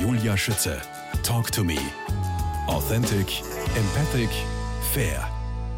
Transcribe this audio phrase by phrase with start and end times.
[0.00, 0.80] Julia Schütze.
[1.24, 1.76] Talk to me.
[2.68, 3.42] Authentic,
[3.74, 4.30] empathic,
[4.92, 5.28] fair.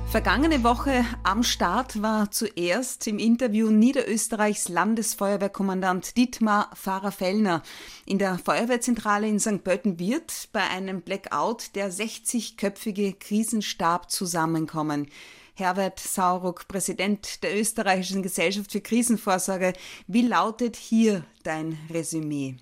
[0.06, 7.62] Vergangene Woche am Start war zuerst im Interview Niederösterreichs Landesfeuerwehrkommandant Dietmar Pfarrer-Fellner.
[8.04, 9.64] In der Feuerwehrzentrale in St.
[9.64, 15.06] Pölten wird bei einem Blackout der 60-köpfige Krisenstab zusammenkommen.
[15.54, 19.72] Herbert Sauruck, Präsident der Österreichischen Gesellschaft für Krisenvorsorge.
[20.06, 22.56] Wie lautet hier dein Resümee?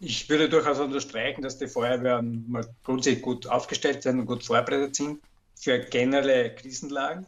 [0.00, 5.20] Ich würde durchaus unterstreichen, dass die Feuerwehren grundsätzlich gut aufgestellt sind und gut vorbereitet sind
[5.56, 7.26] für generelle Krisenlagen.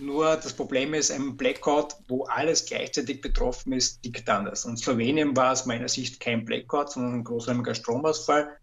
[0.00, 4.64] Nur das Problem ist, ein Blackout, wo alles gleichzeitig betroffen ist, liegt anders.
[4.64, 8.56] Und Slowenien war aus meiner Sicht kein Blackout, sondern ein großräumiger Stromausfall,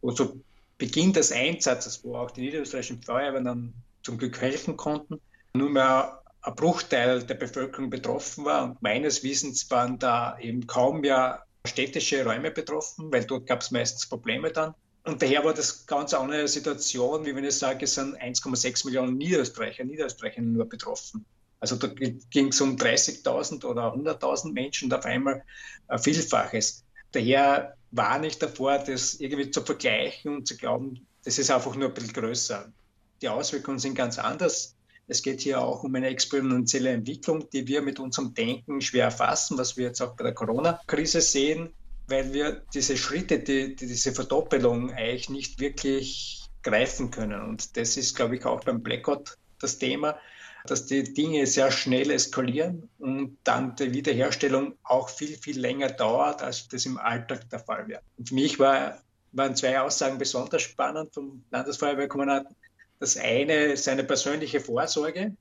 [0.00, 0.42] wo zu
[0.78, 5.20] Beginn des Einsatzes, wo auch die niederösterreichischen Feuerwehren dann zum Glück helfen konnten,
[5.52, 8.64] nur mehr ein Bruchteil der Bevölkerung betroffen war.
[8.64, 13.70] Und meines Wissens waren da eben kaum mehr städtische Räume betroffen, weil dort gab es
[13.70, 14.74] meistens Probleme dann.
[15.04, 19.16] Und daher war das ganz andere Situation, wie wenn ich sage, es sind 1,6 Millionen
[19.16, 21.24] Niederösterreicher, Niederösterreicher nur betroffen.
[21.58, 25.42] Also da ging es um 30.000 oder 100.000 Menschen und auf einmal
[25.88, 26.84] ein Vielfaches.
[27.12, 31.88] Daher war ich davor, das irgendwie zu vergleichen und zu glauben, das ist einfach nur
[31.88, 32.72] ein bisschen größer.
[33.20, 34.74] Die Auswirkungen sind ganz anders.
[35.10, 39.58] Es geht hier auch um eine exponentielle Entwicklung, die wir mit unserem Denken schwer erfassen,
[39.58, 41.74] was wir jetzt auch bei der Corona-Krise sehen
[42.10, 47.40] weil wir diese Schritte, die, die, diese Verdoppelung eigentlich nicht wirklich greifen können.
[47.40, 50.18] Und das ist, glaube ich, auch beim Blackout das Thema,
[50.66, 56.42] dass die Dinge sehr schnell eskalieren und dann die Wiederherstellung auch viel, viel länger dauert,
[56.42, 58.02] als das im Alltag der Fall wäre.
[58.18, 58.98] Und für mich war,
[59.32, 62.56] waren zwei Aussagen besonders spannend vom Landesfeuerwehrkommandanten.
[63.00, 65.34] Das eine seine persönliche Vorsorge,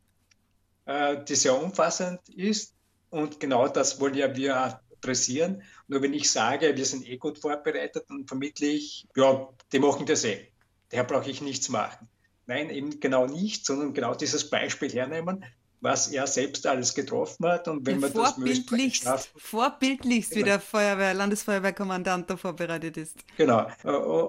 [0.85, 2.73] äh, die sehr umfassend ist.
[3.11, 5.61] Und genau das wollen ja wir pressieren.
[5.87, 10.05] Nur wenn ich sage, wir sind eh gut vorbereitet, dann vermittle ich, ja, die machen
[10.05, 10.47] das eh.
[10.89, 12.07] Daher brauche ich nichts machen.
[12.47, 15.45] Nein, eben genau nicht, sondern genau dieses Beispiel hernehmen,
[15.81, 20.47] was er selbst alles getroffen hat und wenn ja, man das möglichst vorbildlichst, wie genau.
[20.47, 23.17] der Feuerwehr, Landesfeuerwehrkommandant da vorbereitet ist.
[23.37, 23.67] Genau.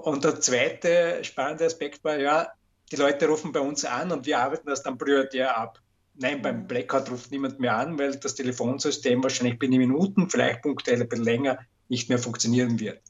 [0.02, 2.52] Und der zweite spannende Aspekt war ja,
[2.90, 5.80] die Leute rufen bei uns an und wir arbeiten das dann prioritär ab.
[6.14, 11.00] Nein, beim Blackout ruft niemand mehr an, weil das Telefonsystem wahrscheinlich binnen Minuten, vielleicht punktuell
[11.00, 11.58] ein bisschen länger,
[11.88, 13.00] nicht mehr funktionieren wird.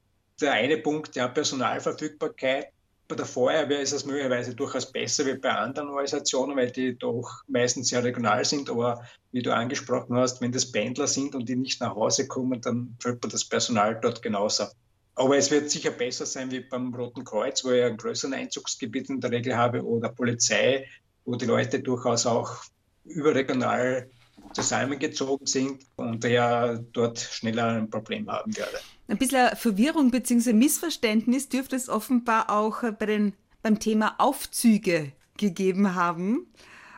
[0.40, 2.68] Der eine Punkt, ja, Personalverfügbarkeit.
[3.08, 7.42] Bei der Feuerwehr ist es möglicherweise durchaus besser wie bei anderen Organisationen, weil die doch
[7.48, 8.70] meistens sehr regional sind.
[8.70, 12.60] Aber wie du angesprochen hast, wenn das Pendler sind und die nicht nach Hause kommen,
[12.60, 14.66] dann fällt man das Personal dort genauso.
[15.14, 19.10] Aber es wird sicher besser sein wie beim Roten Kreuz, wo ich einen größeren Einzugsgebiet
[19.10, 20.86] in der Regel habe, oder Polizei,
[21.24, 22.64] wo die Leute durchaus auch
[23.04, 24.10] überregional
[24.52, 28.78] zusammengezogen sind und daher dort schneller ein Problem haben werde.
[29.08, 30.52] Ein bisschen Verwirrung bzw.
[30.52, 36.52] Missverständnis dürfte es offenbar auch bei den, beim Thema Aufzüge gegeben haben.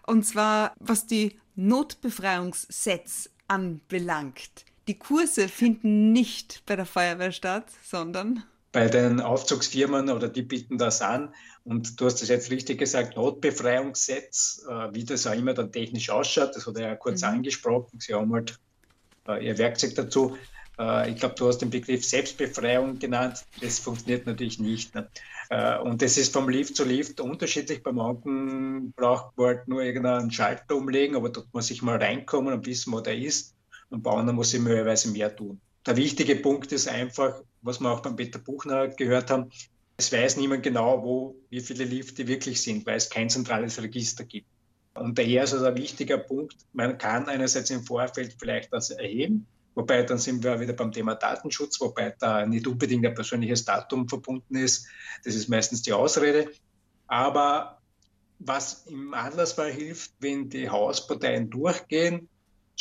[0.06, 4.65] Und zwar was die Notbefreiungssets anbelangt.
[4.88, 10.78] Die Kurse finden nicht bei der Feuerwehr statt, sondern bei den Aufzugsfirmen oder die bieten
[10.78, 11.34] das an.
[11.65, 16.10] Und du hast es jetzt richtig gesagt, Notbefreiungssetz, äh, wie das auch immer dann technisch
[16.10, 17.28] ausschaut, das hat er ja kurz mhm.
[17.28, 18.00] angesprochen.
[18.00, 18.59] Sie haben halt
[19.28, 20.37] äh, ihr Werkzeug dazu.
[20.78, 23.44] Äh, ich glaube, du hast den Begriff Selbstbefreiung genannt.
[23.60, 24.94] Das funktioniert natürlich nicht.
[24.94, 25.09] Ne?
[25.50, 27.82] Äh, und das ist vom Lift zu Lift unterschiedlich.
[27.82, 32.54] Bei manchen braucht man halt nur irgendeinen Schalter umlegen, aber dort muss ich mal reinkommen
[32.54, 33.54] und wissen, wo der ist.
[33.92, 37.91] Und bei anderen muss ich möglicherweise mehr tun der wichtige Punkt ist einfach, was wir
[37.91, 39.50] auch beim Peter Buchner gehört haben,
[39.97, 44.25] es weiß niemand genau, wo, wie viele Lifte wirklich sind, weil es kein zentrales Register
[44.25, 44.47] gibt.
[44.94, 49.47] Und daher ist also ein wichtiger Punkt, man kann einerseits im Vorfeld vielleicht das erheben,
[49.75, 54.09] wobei dann sind wir wieder beim Thema Datenschutz, wobei da nicht unbedingt ein persönliches Datum
[54.09, 54.86] verbunden ist.
[55.24, 56.50] Das ist meistens die Ausrede.
[57.06, 57.78] Aber
[58.38, 62.28] was im Anlassfall hilft, wenn die Hausparteien durchgehen,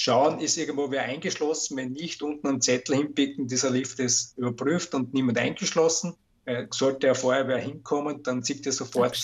[0.01, 1.77] schauen, ist irgendwo wer eingeschlossen.
[1.77, 6.15] Wenn nicht, unten einen Zettel hinpicken, dieser Lift ist überprüft und niemand eingeschlossen.
[6.45, 9.15] Äh, sollte er vorher wer hinkommen, dann sieht er sofort,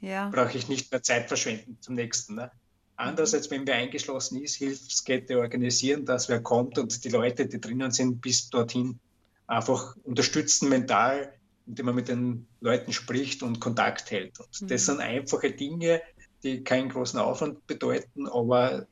[0.00, 0.28] ja.
[0.30, 2.34] brauche ich nicht mehr Zeit verschwenden zum nächsten.
[2.34, 2.50] Ne?
[2.96, 7.92] Andererseits, wenn wer eingeschlossen ist, Hilfskette organisieren, dass wer kommt und die Leute, die drinnen
[7.92, 8.98] sind, bis dorthin
[9.46, 11.32] einfach unterstützen mental,
[11.68, 14.40] indem man mit den Leuten spricht und Kontakt hält.
[14.40, 14.66] Und mhm.
[14.66, 16.02] das sind einfache Dinge,
[16.42, 18.88] die keinen großen Aufwand bedeuten, aber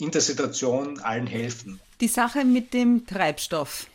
[0.00, 1.80] in der Situation allen helfen.
[2.00, 3.86] Die Sache mit dem Treibstoff,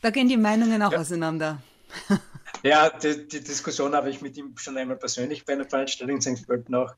[0.00, 0.98] da gehen die Meinungen auch ja.
[0.98, 1.62] auseinander.
[2.64, 6.22] Ja, die, die, Diskussion habe ich mit ihm schon einmal persönlich bei einer Veranstaltung in
[6.22, 6.46] St.
[6.46, 6.94] Pölten auch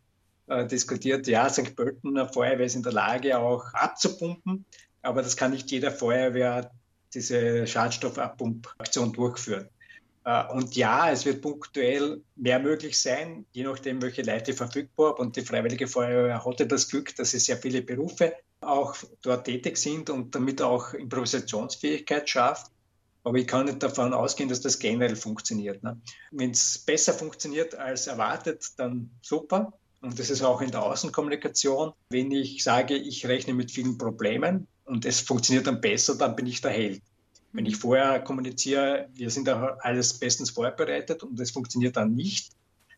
[0.47, 1.27] äh, diskutiert.
[1.27, 1.75] Ja, St.
[1.75, 4.67] Pölten, eine Feuerwehr ist in der Lage, auch abzupumpen,
[5.01, 6.71] aber das kann nicht jeder Feuerwehr
[7.15, 9.69] diese Schadstoffabpumpaktion durchführen.
[10.25, 15.27] Äh, und ja, es wird punktuell mehr möglich sein, je nachdem, welche Leute verfügbar sind.
[15.27, 19.77] Und die Freiwillige Feuerwehr hatte das Glück, dass sie sehr viele Berufe auch dort tätig
[19.77, 22.71] sind und damit auch Improvisationsfähigkeit schafft.
[23.23, 25.83] Aber ich kann nicht davon ausgehen, dass das generell funktioniert.
[25.83, 26.01] Ne?
[26.31, 29.73] Wenn es besser funktioniert als erwartet, dann super.
[30.03, 31.93] Und das ist auch in der Außenkommunikation.
[32.11, 36.47] Wenn ich sage, ich rechne mit vielen Problemen und es funktioniert dann besser, dann bin
[36.47, 37.03] ich der Held.
[37.55, 42.51] Wenn ich vorher kommuniziere, wir sind da alles bestens vorbereitet und es funktioniert dann nicht,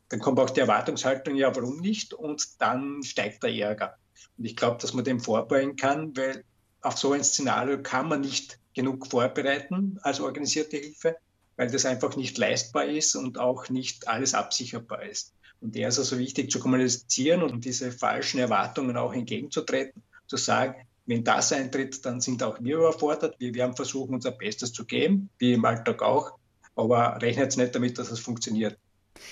[0.08, 2.14] dann kommt auch die Erwartungshaltung, ja, warum nicht?
[2.14, 3.98] Und dann steigt der Ärger.
[4.38, 6.42] Und ich glaube, dass man dem vorbeugen kann, weil
[6.80, 11.16] auf so ein Szenario kann man nicht genug vorbereiten als organisierte Hilfe,
[11.56, 15.34] weil das einfach nicht leistbar ist und auch nicht alles absicherbar ist.
[15.60, 20.86] Und der ist also wichtig zu kommunizieren und diese falschen Erwartungen auch entgegenzutreten, zu sagen,
[21.06, 23.36] wenn das eintritt, dann sind auch wir überfordert.
[23.38, 26.32] Wir werden versuchen, unser Bestes zu geben, wie im Alltag auch,
[26.74, 28.76] aber rechnet nicht damit, dass es funktioniert.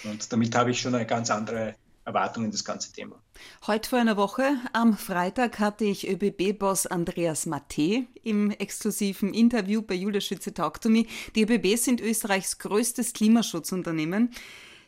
[0.04, 1.74] Und damit habe ich schon eine ganz andere
[2.04, 3.20] Erwartungen das ganze Thema.
[3.66, 9.94] Heute vor einer Woche, am Freitag, hatte ich ÖBB-Boss Andreas Matte im exklusiven Interview bei
[9.94, 11.06] Julia Schütze Talk to Me.
[11.34, 14.30] Die ÖBB sind Österreichs größtes Klimaschutzunternehmen.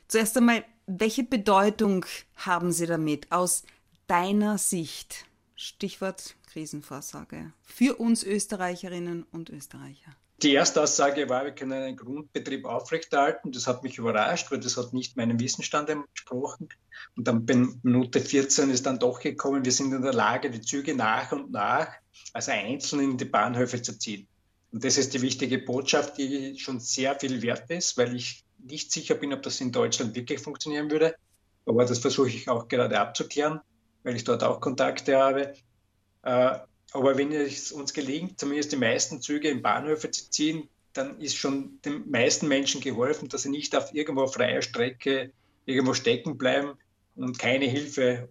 [0.08, 2.04] Zuerst einmal, welche Bedeutung
[2.36, 3.64] haben Sie damit aus
[4.06, 5.25] deiner Sicht?
[5.56, 10.14] Stichwort Krisenvorsorge für uns Österreicherinnen und Österreicher.
[10.42, 13.52] Die erste Aussage war, wir können einen Grundbetrieb aufrechterhalten.
[13.52, 16.68] Das hat mich überrascht, weil das hat nicht meinem Wissensstand entsprochen.
[17.16, 20.60] Und dann bei Minute 14 ist dann doch gekommen, wir sind in der Lage, die
[20.60, 21.88] Züge nach und nach,
[22.34, 24.28] also einzeln in die Bahnhöfe zu ziehen.
[24.72, 28.92] Und das ist die wichtige Botschaft, die schon sehr viel wert ist, weil ich nicht
[28.92, 31.14] sicher bin, ob das in Deutschland wirklich funktionieren würde.
[31.64, 33.60] Aber das versuche ich auch gerade abzuklären,
[34.06, 35.52] weil ich dort auch Kontakte habe.
[36.22, 36.58] Äh,
[36.92, 41.36] aber wenn es uns gelingt, zumindest die meisten Züge in Bahnhöfe zu ziehen, dann ist
[41.36, 45.32] schon den meisten Menschen geholfen, dass sie nicht auf irgendwo freier Strecke
[45.64, 46.74] irgendwo stecken bleiben
[47.16, 48.28] und keine Hilfe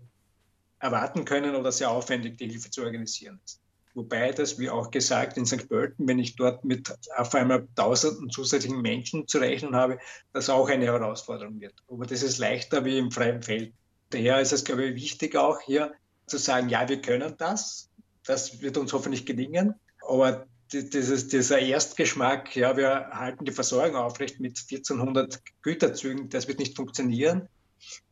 [0.80, 3.60] erwarten können oder sehr aufwendig die Hilfe zu organisieren ist.
[3.96, 5.68] Wobei das, wie auch gesagt, in St.
[5.68, 10.00] Pölten, wenn ich dort mit auf einmal tausenden zusätzlichen Menschen zu rechnen habe,
[10.32, 11.76] das auch eine Herausforderung wird.
[11.90, 13.74] Aber das ist leichter wie im freien Feld.
[14.10, 15.94] Daher ist es, glaube ich, wichtig auch hier
[16.28, 17.90] zu sagen, ja, wir können das,
[18.24, 19.76] das wird uns hoffentlich gelingen.
[20.08, 26.60] Aber dieses, dieser Erstgeschmack, ja, wir halten die Versorgung aufrecht mit 1400 Güterzügen, das wird
[26.60, 27.48] nicht funktionieren,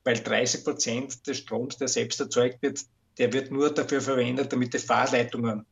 [0.03, 2.81] weil 30 Prozent des Stroms, der selbst erzeugt wird,
[3.17, 5.65] der wird nur dafür verwendet, damit die Fahrleitungen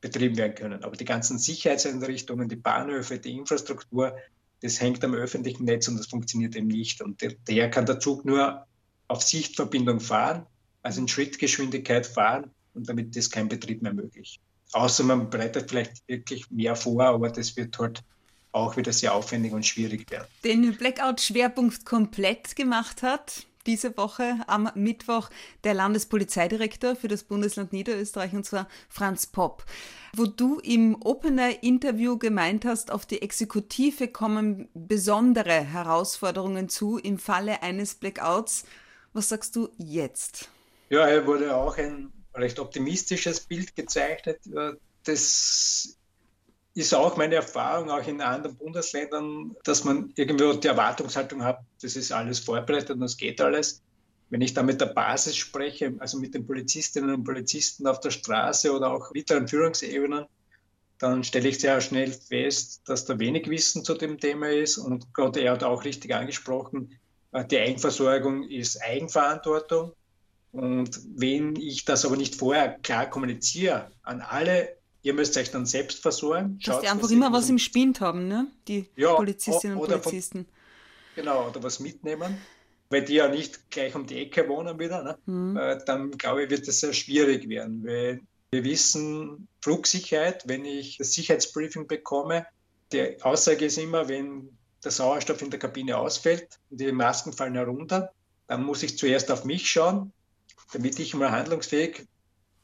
[0.00, 0.84] betrieben werden können.
[0.84, 4.16] Aber die ganzen Sicherheitseinrichtungen, die Bahnhöfe, die Infrastruktur,
[4.60, 7.00] das hängt am öffentlichen Netz und das funktioniert eben nicht.
[7.00, 8.66] Und daher kann der Zug nur
[9.08, 10.46] auf Sichtverbindung fahren,
[10.82, 14.40] also in Schrittgeschwindigkeit fahren und damit ist kein Betrieb mehr möglich.
[14.72, 18.02] Außer man bereitet vielleicht wirklich mehr vor, aber das wird halt
[18.52, 20.26] auch wieder sehr aufwendig und schwierig werden.
[20.44, 25.28] Den Blackout-Schwerpunkt komplett gemacht hat diese Woche am Mittwoch
[25.62, 29.64] der Landespolizeidirektor für das Bundesland Niederösterreich und zwar Franz Popp.
[30.16, 37.62] Wo du im Opener-Interview gemeint hast, auf die Exekutive kommen besondere Herausforderungen zu im Falle
[37.62, 38.64] eines Blackouts.
[39.18, 40.48] Was sagst du jetzt?
[40.90, 44.38] Ja, er wurde auch ein recht optimistisches Bild gezeichnet.
[45.02, 45.98] Das
[46.74, 51.96] ist auch meine Erfahrung, auch in anderen Bundesländern, dass man irgendwo die Erwartungshaltung hat, das
[51.96, 53.82] ist alles vorbereitet und es geht alles.
[54.30, 58.12] Wenn ich da mit der Basis spreche, also mit den Polizistinnen und Polizisten auf der
[58.12, 60.26] Straße oder auch mittleren Führungsebenen,
[61.00, 64.78] dann stelle ich sehr schnell fest, dass da wenig Wissen zu dem Thema ist.
[64.78, 66.96] Und gerade er hat auch richtig angesprochen,
[67.32, 69.92] die Eigenversorgung ist Eigenverantwortung.
[70.52, 75.66] Und wenn ich das aber nicht vorher klar kommuniziere an alle, ihr müsst euch dann
[75.66, 76.58] selbst versorgen.
[76.64, 78.48] Dass die einfach immer was im Spind haben, ne?
[78.66, 80.44] die ja, Polizistinnen und Polizisten.
[80.44, 82.38] Von, genau, oder was mitnehmen,
[82.88, 85.02] weil die ja nicht gleich um die Ecke wohnen wieder.
[85.02, 85.18] Ne?
[85.26, 85.56] Mhm.
[85.56, 90.96] Äh, dann glaube ich, wird das sehr schwierig werden, weil wir wissen, Flugsicherheit, wenn ich
[90.96, 92.46] das Sicherheitsbriefing bekomme,
[92.92, 97.54] die Aussage ist immer, wenn der Sauerstoff in der Kabine ausfällt und die Masken fallen
[97.54, 98.12] herunter,
[98.46, 100.12] dann muss ich zuerst auf mich schauen,
[100.72, 102.06] damit ich mal handlungsfähig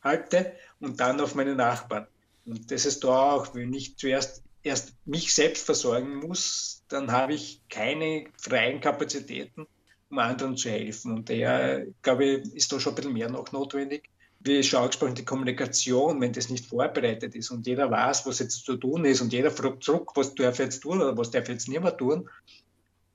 [0.02, 2.06] halte und dann auf meine Nachbarn.
[2.47, 7.35] Und das ist da auch, wenn ich zuerst erst mich selbst versorgen muss, dann habe
[7.35, 9.66] ich keine freien Kapazitäten,
[10.11, 11.12] um anderen zu helfen.
[11.12, 14.09] Und daher, glaube ich, ist da schon ein bisschen mehr noch notwendig.
[14.44, 18.64] Wie schon angesprochen, die Kommunikation, wenn das nicht vorbereitet ist und jeder weiß, was jetzt
[18.66, 21.66] zu tun ist und jeder fragt zurück, was darf jetzt tun oder was darf jetzt
[21.66, 22.28] nicht mehr tun,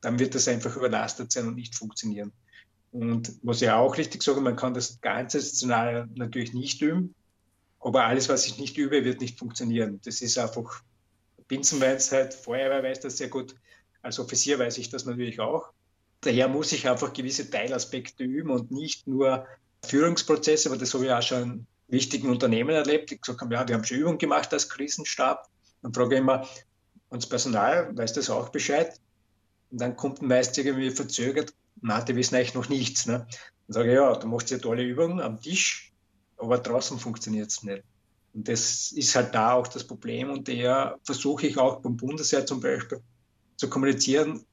[0.01, 2.31] dann wird das einfach überlastet sein und nicht funktionieren.
[2.91, 7.13] Und was ich auch richtig sage, man kann das ganze Szenario natürlich nicht üben,
[7.79, 10.01] aber alles, was ich nicht übe, wird nicht funktionieren.
[10.03, 10.81] Das ist einfach
[11.47, 13.55] Binsenweisheit, Feuerwehr weiß das sehr gut.
[14.01, 15.69] Als Offizier weiß ich das natürlich auch.
[16.21, 19.45] Daher muss ich einfach gewisse Teilaspekte üben und nicht nur
[19.85, 23.67] Führungsprozesse, aber das habe ich auch schon in wichtigen Unternehmen erlebt, die gesagt haben, ja,
[23.67, 25.47] wir haben schon Übungen gemacht als Krisenstab.
[25.81, 26.47] Dann frage ich immer,
[27.09, 28.99] und das Personal weiß das auch Bescheid?
[29.71, 33.05] Und dann kommt meist irgendwie verzögert, na, die wissen eigentlich noch nichts.
[33.05, 33.25] Ne?
[33.67, 35.93] Dann sage ich, ja, du machst ja tolle Übungen am Tisch,
[36.37, 37.83] aber draußen funktioniert es nicht.
[38.33, 42.45] Und das ist halt da auch das Problem und der versuche ich auch beim Bundesheer
[42.45, 43.01] zum Beispiel
[43.57, 44.45] zu kommunizieren,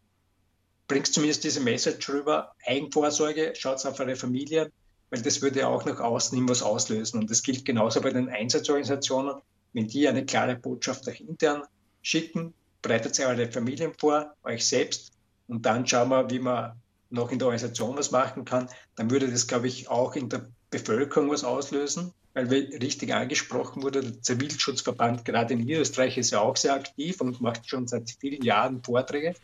[0.89, 4.73] bringst zumindest diese Message rüber, Eigenvorsorge, schaut auf eure Familien,
[5.11, 7.21] weil das würde auch nach außen hin was auslösen.
[7.21, 9.37] Und das gilt genauso bei den Einsatzorganisationen.
[9.73, 11.63] Wenn die eine klare Botschaft nach intern
[12.03, 15.13] schicken, bereitet sie eure Familien vor, euch selbst
[15.49, 16.73] und dann schauen wir, wie man
[17.11, 20.47] noch in der Organisation was machen kann, dann würde das, glaube ich, auch in der
[20.71, 26.41] Bevölkerung was auslösen, weil wie richtig angesprochen wurde, der Zivilschutzverband gerade in Niederösterreich ist ja
[26.41, 29.35] auch sehr aktiv und macht schon seit vielen Jahren Vorträge.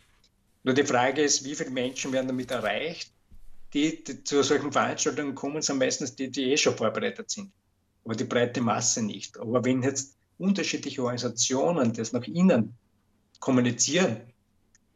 [0.63, 3.12] Nur die Frage ist, wie viele Menschen werden damit erreicht?
[3.73, 7.51] Die, die zu solchen Veranstaltungen kommen, sind meistens die, die eh schon vorbereitet sind.
[8.05, 9.39] Aber die breite Masse nicht.
[9.39, 12.75] Aber wenn jetzt unterschiedliche Organisationen das nach innen
[13.39, 14.21] kommunizieren,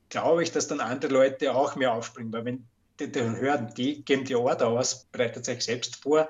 [0.10, 2.31] glaube ich, dass dann andere Leute auch mehr aufspringen.
[2.31, 2.67] Weil wenn
[3.00, 6.29] die, die hören, die geben die Order aus, bereitet sich selbst vor,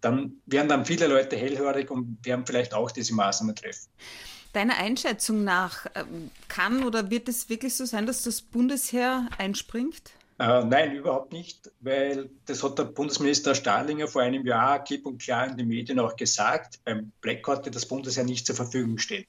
[0.00, 3.88] dann werden dann viele Leute hellhörig und werden vielleicht auch diese Maßnahmen treffen.
[4.52, 10.12] Deiner Einschätzung nach, ähm, kann oder wird es wirklich so sein, dass das Bundesheer einspringt?
[10.38, 15.22] Äh, nein, überhaupt nicht, weil das hat der Bundesminister Stahlinger vor einem Jahr klipp und
[15.22, 19.24] klar in den Medien auch gesagt, beim Blackout wird das Bundesheer nicht zur Verfügung stehen.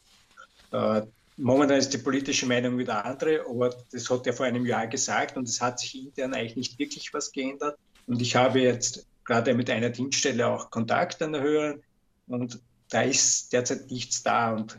[0.73, 1.03] Äh,
[1.37, 5.37] momentan ist die politische Meinung wieder andere, aber das hat er vor einem Jahr gesagt
[5.37, 7.77] und es hat sich intern eigentlich nicht wirklich was geändert.
[8.05, 11.79] Und ich habe jetzt gerade mit einer Dienststelle auch Kontakt an der Höhe
[12.27, 12.59] und
[12.89, 14.53] da ist derzeit nichts da.
[14.53, 14.77] Und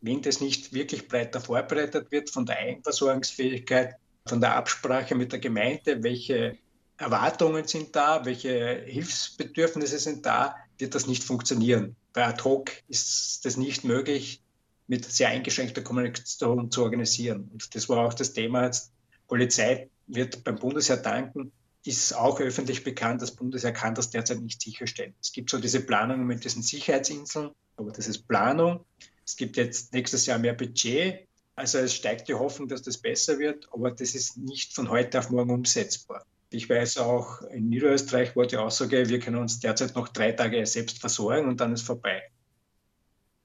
[0.00, 3.96] wenn das nicht wirklich breiter vorbereitet wird von der Eigenversorgungsfähigkeit,
[4.26, 6.58] von der Absprache mit der Gemeinde, welche
[6.96, 11.96] Erwartungen sind da, welche Hilfsbedürfnisse sind da, wird das nicht funktionieren.
[12.12, 14.42] Bei ad hoc ist das nicht möglich,
[14.86, 17.48] mit sehr eingeschränkter Kommunikation zu organisieren.
[17.52, 18.92] Und das war auch das Thema jetzt.
[19.28, 21.52] Polizei wird beim Bundesheer danken,
[21.84, 25.14] ist auch öffentlich bekannt, das Bundesheer kann das derzeit nicht sicherstellen.
[25.22, 28.84] Es gibt so diese Planungen mit diesen Sicherheitsinseln, aber das ist Planung.
[29.24, 31.28] Es gibt jetzt nächstes Jahr mehr Budget.
[31.60, 35.18] Also es steigt die Hoffnung, dass das besser wird, aber das ist nicht von heute
[35.18, 36.24] auf morgen umsetzbar.
[36.48, 40.64] Ich weiß auch, in Niederösterreich wurde die Aussage, wir können uns derzeit noch drei Tage
[40.64, 42.22] selbst versorgen und dann ist vorbei.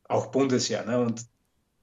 [0.06, 0.86] Auch Bundesjahr.
[0.86, 0.98] Ne?
[0.98, 1.26] Und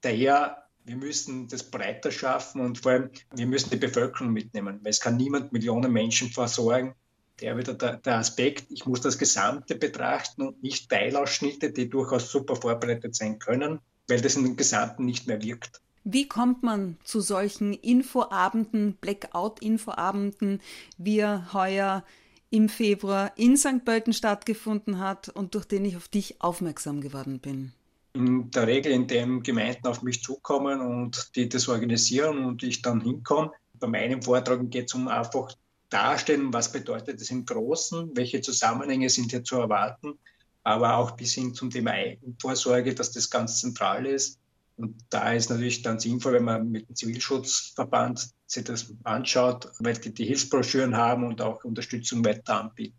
[0.00, 4.90] daher, wir müssen das breiter schaffen und vor allem, wir müssen die Bevölkerung mitnehmen, weil
[4.90, 6.94] es kann niemand Millionen Menschen versorgen.
[7.42, 12.32] Der wieder der, der Aspekt, ich muss das Gesamte betrachten und nicht Teilausschnitte, die durchaus
[12.32, 15.82] super vorbereitet sein können, weil das in den Gesamten nicht mehr wirkt.
[16.04, 20.60] Wie kommt man zu solchen Infoabenden, Blackout-Infoabenden,
[20.98, 22.04] wie er heuer
[22.50, 23.84] im Februar in St.
[23.84, 27.72] Pölten stattgefunden hat und durch den ich auf dich aufmerksam geworden bin?
[28.14, 33.00] In der Regel, indem Gemeinden auf mich zukommen und die das organisieren und ich dann
[33.00, 33.52] hinkomme.
[33.78, 35.54] Bei meinem Vortrag geht es um einfach
[35.88, 40.18] darstellen, was bedeutet es im Großen, welche Zusammenhänge sind hier zu erwarten,
[40.62, 44.41] aber auch bis hin zum Thema Eigenvorsorge, dass das ganz zentral ist
[44.76, 49.94] und da ist natürlich dann sinnvoll, wenn man mit dem Zivilschutzverband sich das anschaut, weil
[49.94, 52.96] die die Hilfsbroschüren haben und auch Unterstützung weiter anbieten.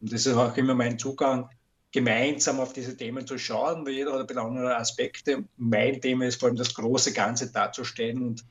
[0.00, 1.48] Und das ist auch immer mein Zugang,
[1.90, 5.44] gemeinsam auf diese Themen zu schauen, weil jeder hat ein bisschen andere Aspekte.
[5.56, 8.44] Mein Thema ist vor allem das große Ganze darzustellen und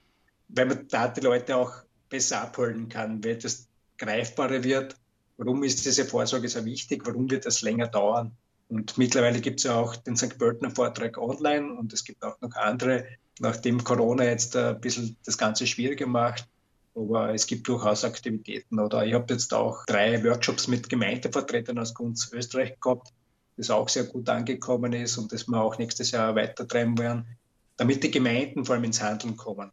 [0.47, 1.71] weil man da die Leute auch
[2.09, 3.67] besser abholen kann, weil das
[3.97, 4.95] greifbarer wird.
[5.37, 7.05] Warum ist diese Vorsorge so wichtig?
[7.05, 8.35] Warum wird das länger dauern?
[8.67, 10.37] Und mittlerweile gibt es ja auch den St.
[10.37, 13.05] Pöltener Vortrag online und es gibt auch noch andere,
[13.39, 16.47] nachdem Corona jetzt ein bisschen das Ganze schwieriger macht.
[16.95, 18.79] Aber es gibt durchaus Aktivitäten.
[18.79, 23.09] Oder ich habe jetzt auch drei Workshops mit Gemeindevertretern aus ganz Österreich gehabt,
[23.57, 27.37] das auch sehr gut angekommen ist und das wir auch nächstes Jahr weitertreiben werden
[27.77, 29.71] damit die Gemeinden vor allem ins Handeln kommen.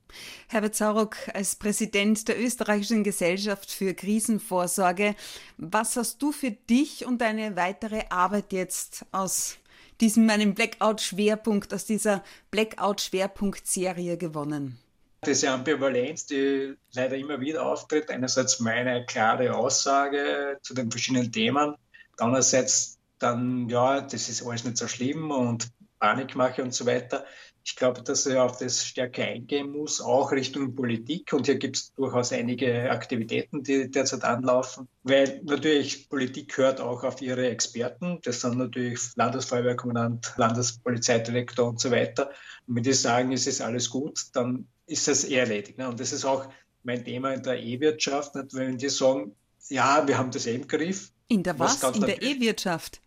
[0.49, 5.15] Herbert Sauruck, als Präsident der Österreichischen Gesellschaft für Krisenvorsorge,
[5.57, 9.57] was hast du für dich und deine weitere Arbeit jetzt aus
[10.01, 14.79] diesem meinem Blackout-Schwerpunkt, aus dieser Blackout-Schwerpunkt-Serie gewonnen?
[15.25, 21.77] Diese Ambivalenz, die leider immer wieder auftritt, einerseits meine klare Aussage zu den verschiedenen Themen,
[22.19, 25.69] andererseits dann, ja, das ist alles nicht so schlimm und
[26.03, 27.25] Panikmache und so weiter
[27.63, 31.33] Ich glaube, dass er auf das stärker eingehen muss, auch Richtung Politik.
[31.33, 37.05] Und hier gibt es durchaus einige Aktivitäten, die derzeit anlaufen, weil natürlich Politik hört auch
[37.05, 38.19] auf ihre Experten.
[38.25, 42.31] Das sind natürlich Landesfeuerwehrkommandant, Landespolizeidirektor und so weiter.
[42.67, 45.79] Und wenn die sagen, es ist alles gut, dann ist das eher erledigt.
[45.79, 45.89] Ne?
[45.89, 46.49] Und das ist auch
[46.83, 48.33] mein Thema in der E-Wirtschaft.
[48.51, 49.37] Wenn die sagen,
[49.69, 51.13] ja, wir haben das eh im Griff.
[51.29, 51.81] In der was?
[51.81, 53.01] was in der E-Wirtschaft?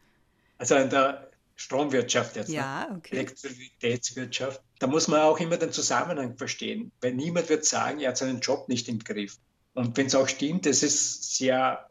[0.57, 2.55] Also in der Stromwirtschaft jetzt, ne?
[2.55, 3.15] ja, okay.
[3.15, 4.61] Elektrizitätswirtschaft.
[4.79, 8.41] Da muss man auch immer den Zusammenhang verstehen, weil niemand wird sagen, er hat seinen
[8.41, 9.37] Job nicht im Griff.
[9.73, 11.89] Und wenn es auch stimmt, es ist sehr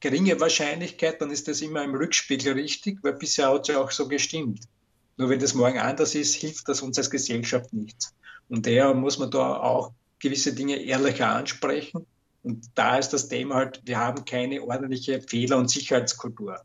[0.00, 3.90] geringe Wahrscheinlichkeit, dann ist das immer im Rückspiegel richtig, weil bisher hat es ja auch
[3.90, 4.64] so gestimmt.
[5.16, 8.14] Nur wenn das morgen anders ist, hilft das uns als Gesellschaft nichts.
[8.48, 12.06] Und daher muss man da auch gewisse Dinge ehrlicher ansprechen.
[12.42, 16.60] Und da ist das Thema halt, wir haben keine ordentliche Fehler- und Sicherheitskultur.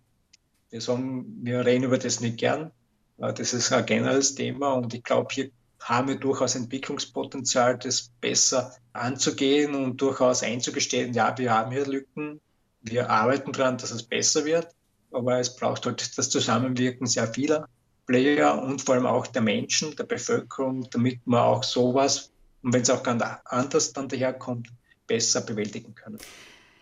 [0.69, 2.71] Wir sagen, wir reden über das nicht gern.
[3.17, 5.49] Das ist ein generelles Thema und ich glaube, hier
[5.81, 12.39] haben wir durchaus Entwicklungspotenzial, das besser anzugehen und durchaus einzugestehen, ja, wir haben hier Lücken,
[12.81, 14.67] wir arbeiten daran, dass es besser wird,
[15.11, 17.67] aber es braucht halt das Zusammenwirken sehr vieler
[18.05, 22.81] Player und vor allem auch der Menschen, der Bevölkerung, damit man auch sowas, und wenn
[22.81, 24.67] es auch ganz anders dann daherkommt,
[25.07, 26.19] besser bewältigen können.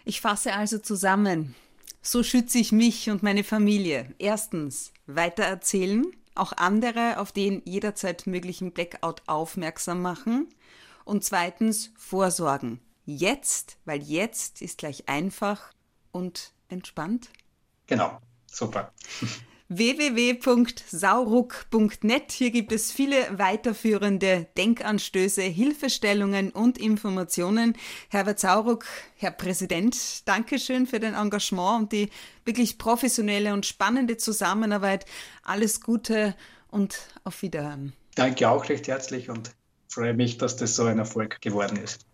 [0.05, 1.55] Ich fasse also zusammen.
[2.01, 4.13] So schütze ich mich und meine Familie.
[4.17, 10.47] Erstens, weitererzählen, auch andere auf den jederzeit möglichen Blackout aufmerksam machen.
[11.05, 12.79] Und zweitens, vorsorgen.
[13.05, 15.71] Jetzt, weil jetzt ist gleich einfach
[16.11, 17.29] und entspannt.
[17.87, 18.93] Genau, super.
[19.69, 22.31] www.sauruck.net.
[22.31, 27.75] Hier gibt es viele weiterführende Denkanstöße, Hilfestellungen und Informationen.
[28.09, 28.85] Herbert Sauruck,
[29.17, 32.09] Herr Präsident, Dankeschön für dein Engagement und die
[32.45, 35.05] wirklich professionelle und spannende Zusammenarbeit.
[35.43, 36.35] Alles Gute
[36.69, 37.93] und auf Wiederhören.
[38.15, 39.51] Danke auch recht herzlich und
[39.89, 42.06] freue mich, dass das so ein Erfolg geworden ist.